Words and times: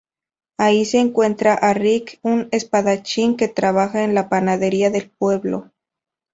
Ahí 0.57 0.85
se 0.85 0.97
encuentra 0.97 1.53
a 1.53 1.75
Rick, 1.75 2.17
un 2.23 2.47
espadachín 2.51 3.37
que 3.37 3.47
trabaja 3.47 4.03
en 4.03 4.15
la 4.15 4.29
panadería 4.29 4.89
del 4.89 5.11
pueblo. 5.11 5.69